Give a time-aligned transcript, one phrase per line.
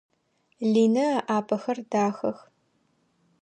[0.71, 2.37] Линэ ыӏапэхэр дахэх.